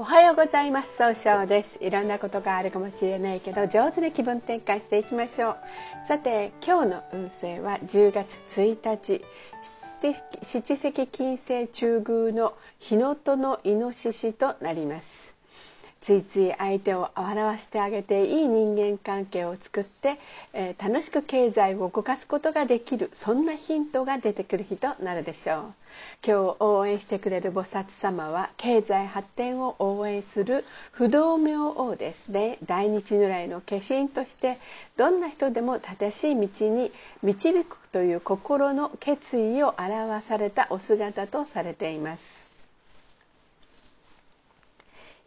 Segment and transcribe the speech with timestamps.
[0.00, 0.96] おはようございます。
[0.96, 1.80] 総称です。
[1.82, 5.56] いろんなことがあるかもしれないけど上手に気分転換していきましょう。
[6.06, 9.24] さて今日の運勢は10月1日
[10.40, 15.37] 七石金星中宮の日のとのイノシシとなります。
[16.00, 20.18] ついつい相手を笑わせてあげていい人間関係を作って、
[20.52, 25.74] えー、楽しく経済を動かすことができるそんなヒントが出てくる日となるでしょう。
[26.26, 32.58] 今日応援してくれる菩薩様は経済発展を応援する不動明王ですね。
[32.64, 34.58] 大日如来の化身として
[34.96, 36.92] どんな人でも正しい道に
[37.22, 42.47] 導くという心の決意を表されたお姿とされています。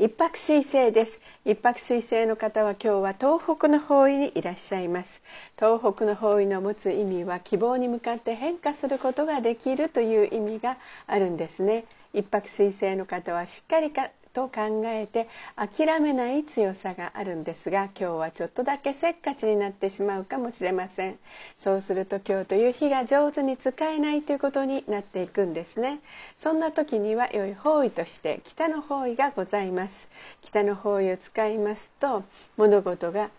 [0.02, 1.22] 一泊水星です。
[1.46, 5.22] 一泊水星の方は今日は東北の方位にいらっしゃいます。
[5.60, 11.86] 東北の方位の持つ意味は希望に向かって変化することができるという意味があるんですね。
[12.16, 13.92] 一泊水星の方はしっかり
[14.34, 21.20] と考えて諦めない強さがあるんですが今日はちょっとだけせっかちになってしまうかもしれません。
[21.58, 26.00] そうすると今日という日が上手に使えないということになっていくんですね。
[26.38, 30.10] そんな時には良い方位として北の方位がございます。
[30.42, 32.24] 北の方位を使いますと
[32.58, 33.30] 物事が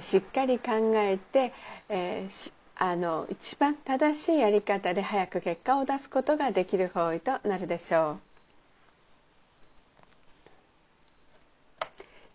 [0.00, 1.52] しっかり考えて、
[1.88, 8.29] えーあの一番正しいやり方で早く結果を出すことができる方位となるでしょう。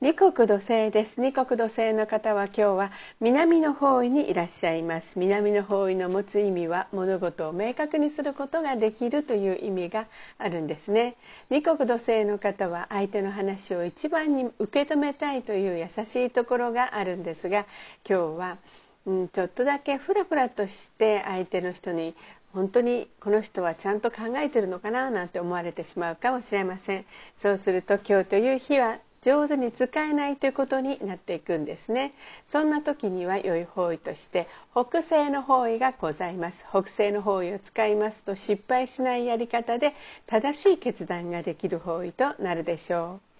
[0.02, 1.22] 二国土星です。
[1.22, 5.18] 二国土星の方は今日は南の方位にいらっしゃいます。
[5.18, 10.06] 南の方位の持つ意味は物事を明確にすることができるという意味が
[10.38, 11.16] あるんですね。
[11.50, 17.66] 二国土星の方は相手の話を一番に受け止めたいという優しいところがあるんですが
[18.08, 18.58] 今日は
[19.06, 22.16] うん、ちょっとだけフラフラとして相手の人に
[22.54, 27.06] 本当にこの人はちゃんと考えてるのかななんて思われてしまうかもしれません。
[27.38, 32.14] そうすると今日という日は上手に使えないということになっていくんですね。
[32.48, 36.64] そんな時には良い方位として北西の方位がございます。
[36.70, 39.94] 北西の方位を使いますと失敗しないやり方で
[40.28, 43.36] 正しい決断ができる方位となるでしょう。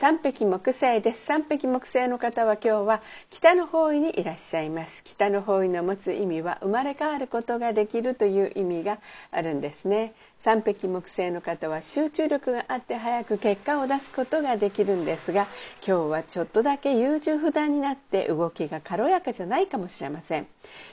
[0.00, 1.26] 三匹木星です。
[1.26, 5.04] 三匹木星の方は今日は北の方位にいらっしゃいます。
[5.04, 8.98] 北の方位の持つ意味は生まれ変わることができるという意味が
[9.30, 10.14] あるんですね。
[10.42, 15.46] 三匹木星の方は集中力があって早く結果を出すことができるんですが
[15.86, 20.46] 今日はちょっとだけ優柔不断になって動きが軽やかじゃないかもしれません。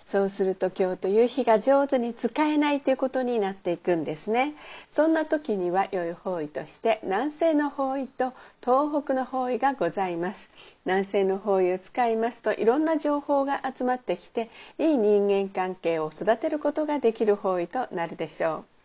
[0.06, 4.54] そうすると今日という日が上手に使えないということになっていくんですね。
[4.92, 10.50] そんな時には良い方位として南西の方位と東北の方位がございます。
[10.86, 18.77] 南西の方位を使いますといろんな情報が集まってきていい人間関係を育てることができる方位となるでしょう。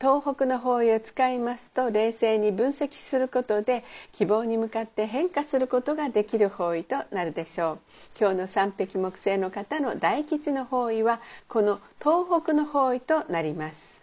[0.00, 7.78] 東北の方位を使いますと冷静に分析することで希望に向かって変化することができる方位となるでしょう。
[8.18, 13.97] 今日の三匹木星の方の大吉の方位はこの東北の方位となります。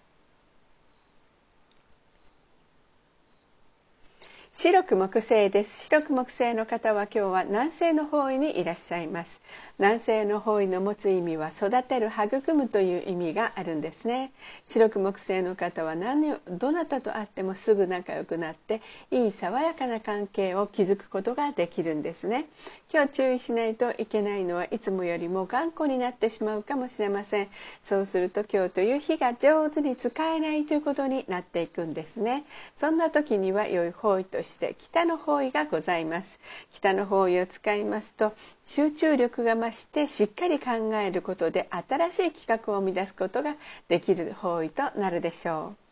[4.58, 5.84] 白く木星です。
[5.88, 9.42] 白く木星の方は今日は南西の方位にいらっしゃいます。
[9.80, 14.32] 南西の方位の持つ意味は育てる育むという意味があるんですね。
[14.66, 22.46] 白く木星の方は何をどなたと会ってもすぐ仲良くなっていい爽やかな関係を築くことができるんですね。
[22.94, 27.50] 今日注意しないといけないのはいつもよりも頑固になってしまうかもしれません。
[27.84, 32.46] そうすると今日という日が上手に使えないということになっていくんですね。
[32.78, 36.40] そんな時には良い方位として北の方位がございます。
[36.72, 38.34] 北の方位を使いますと
[38.66, 43.56] 集中力が増してしっかり考えることで新しい企画を生み出すことが
[43.90, 45.85] できる方位となるでしょう。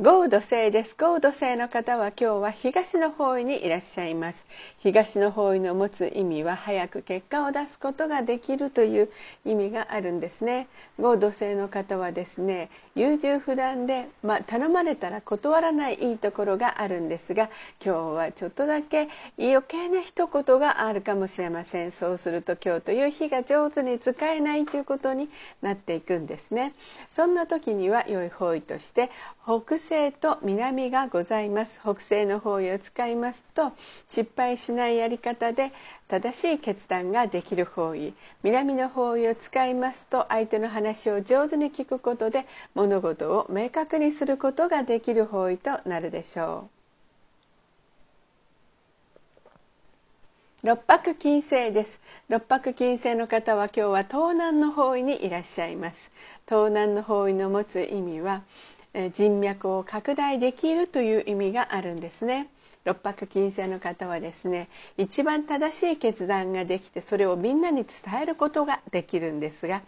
[0.00, 0.94] 豪土星です。
[0.96, 4.46] 豪土星の方は今日は東の方位にいらっしゃいます。
[4.78, 9.08] 東の方位の持つ意味は早く結果を出すことができるという
[9.44, 10.68] 意味があるんですね。
[11.00, 17.50] 豪土星の方はですね優柔不断で、まあ、頼まれたら断らないいいところがあるんですが
[17.84, 21.90] 今日はちょっとだけ余計な一言があるかもしれません。
[21.90, 25.28] そうすると今日という日が上手に使えないということに
[25.60, 26.72] なっていくんですね。
[27.10, 29.10] そんな時には良い方位として
[29.42, 31.80] 北西と南がございます。
[31.80, 33.72] 北西の方位を使いますと
[34.06, 35.72] 失敗しないやり方で
[36.08, 38.12] 正しい決断ができる方位。
[38.42, 42.44] 南の方位を使いますと相手の話を上手に聞くことで
[42.74, 46.68] 物事を明確にすることができる方位となるでしょ
[50.62, 50.66] う。
[50.66, 51.98] 六白金星です。
[52.28, 56.10] 六白金星の方は今日は東南の方位にいらっしゃいます。
[56.46, 58.42] 東南の方位の持つ意味は
[59.12, 62.48] 人脈を拡大できるという意味があるんですね。
[62.84, 69.82] 六白金星の方はですね一番正しい決断ができてそれをみんなに伝えることができるんですが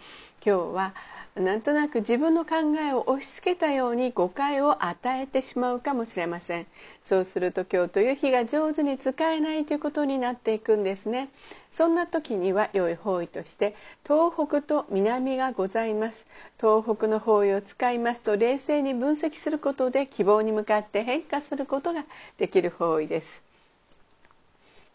[0.44, 0.94] 今日は
[1.40, 6.66] なんとなく自分の考えを押し付けたように誤解を与えてしまうかもしれません。
[7.02, 11.30] そうすると今日という日が上手に使えないということになっていくんですね。
[11.70, 16.26] そんな時には良い方位として東北と南がございます。
[16.60, 22.04] 東北の方位を使いますと冷静に分析することで希望に向かって変化することが
[22.38, 23.49] できる方位です。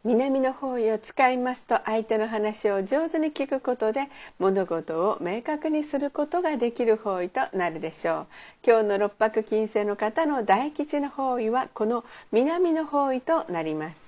[0.05, 4.07] 南の方位を使いますと相手の話を上手に聞くことで
[4.37, 8.27] 物事を明確にすることができる方位となるでしょう。
[8.63, 14.04] 今日の六白金星の方の大吉の方位はこの南の方位となります。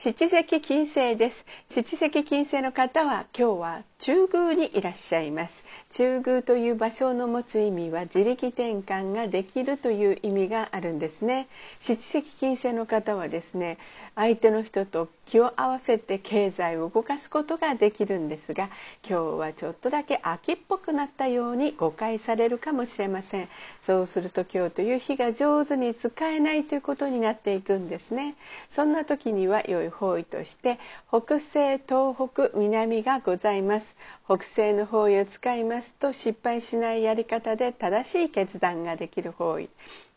[0.00, 1.44] 七石金星です。
[1.66, 5.64] 七石金星の方は今日は中宮にいらっしゃいます。
[5.90, 11.48] 中宮という場所の持つ意味は自力転換ができるという意味があるんですね。
[11.80, 13.76] 七石金星の方はですね
[14.18, 18.68] 相手の人と気を合わせて経済を動かすことができるんですが
[19.08, 23.48] 今日はちょっとだけ秋っぽくなったように誤解されるかもしれません。
[23.80, 28.34] そうすると今日という日が上手に使えないということになっていくんですね。
[28.70, 33.94] そんな時には良い方位として北西東北南がございます。
[34.24, 39.68] 北西の方位を使いますと失敗しないやり方で正しい決断ができる方位。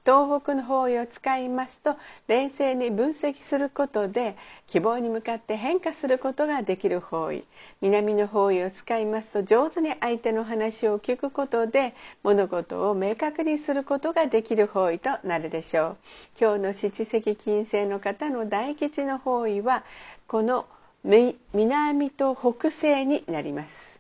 [0.04, 1.96] 東北の方位を使いますと
[2.28, 4.36] 冷静に分析することで
[4.68, 7.44] 希望に向かって変化することができる方位
[7.82, 11.94] 南の方位を使いますと上手に相手の話を聞くことで
[12.24, 15.98] 物事を明確にすることができる方位となるでしょう。
[16.40, 19.84] 今日の七石金星の方の大吉の方位は
[20.28, 20.66] この
[21.04, 23.91] 南と北西になります。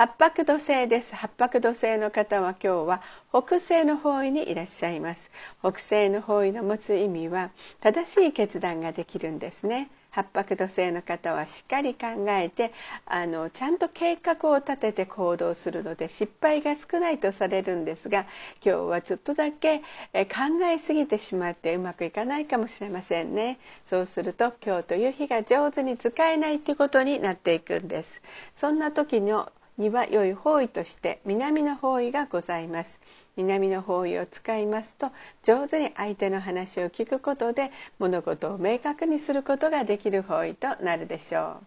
[0.00, 1.14] 八白土星です。
[1.14, 5.30] 八白土星の方は今日は北西の方位にいらっしゃいます。
[5.60, 7.50] 北西の方位の持つ意味は
[7.82, 9.90] 正しい決断ができるんですね。
[10.08, 12.72] 八白土星の方はしっかり考えて
[13.04, 18.24] あのちゃんと計画を立てて行動するので失敗が少ないとされるんですが
[18.64, 19.82] 今日はちょっとだけ
[20.14, 23.58] え考えすぎてしまってうまくいかないかもしれませんね。
[23.84, 28.22] そうすると今日という日が上手に使えないということになっていくんです。
[28.56, 33.00] そんな時のには良い方位として南の方位がございます。
[33.36, 35.10] 南の方位を使いますと
[35.42, 41.64] 上手に相手の話を聞くことで物事を明確にすることができる方位となるでしょう。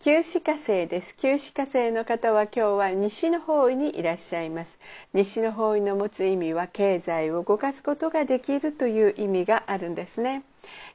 [0.00, 1.14] 旧歯科生です。
[1.14, 4.80] 旧歯科生の方は今日は西の方位にいらっしゃいます。
[5.12, 10.42] 西の方位の持つ意味は経済を動かすことができるという意味があるんですね。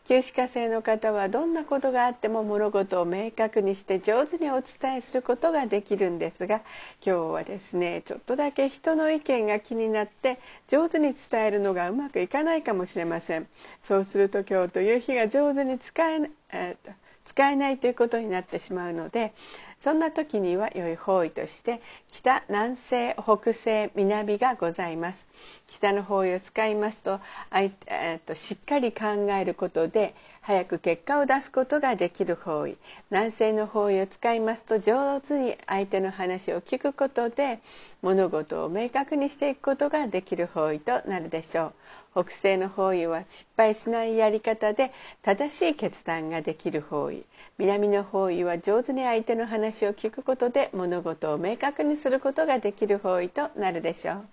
[0.07, 6.61] 旧歯科生の方はどんなことがあっても物事を明確にして上手にお伝えすることができるんですが
[7.05, 13.47] 今日はですねちょっとだけ人の意見が気になって上手に伝えるのがうまくいかないかもしれません。
[13.83, 16.91] そうすると今日という日が上手に使え,、えー、
[17.25, 19.33] 使えないということになってしまうので
[19.79, 25.27] そんな時には良い方位として北南西北西南がございます。
[25.67, 27.19] 北の方位を使いますと,、
[27.51, 32.77] えー、としっかり考えることで早く結果を出すことができる方位。
[33.11, 37.59] 南西の方位を使いますと上手に相手の話を聞くことで
[38.01, 41.73] 物事を明確にしていくことができる方位となるでしょう。
[42.13, 47.25] 北西の方位は失敗しないやり方で正しい決断ができる方位。
[47.59, 54.25] 南の方位は上手に相手の話を聞くことで物事を明確にすることができる方位となるでしょう。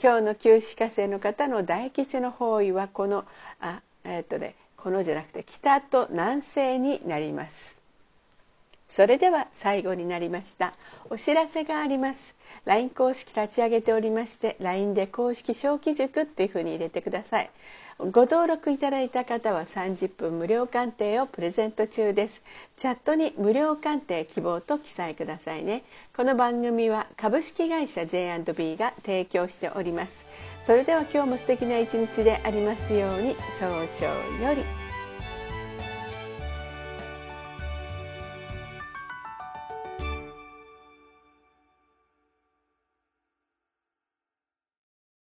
[0.00, 0.34] 今日の
[0.82, 3.24] 旧歯科生の方の大吉の方位はこの
[3.60, 7.81] あえっ、とねこのじゃなくて北と南西になります。
[8.94, 10.74] それでは最後になりました。
[11.08, 12.36] お知らせがあります。
[12.66, 17.50] LINE 公式立ち上げておりまして LINE で公式小規塾っていうふうに入れてください。
[17.98, 22.42] ご登録いただいた方は30分無料鑑定をプレゼント中です。
[22.76, 25.84] チャットに無料鑑定希望と記載くださいね。
[26.14, 30.26] この番組は株式会社 J&B が提供しております。
[30.64, 34.81] それでは今日も素敵な一日でありますように早々より。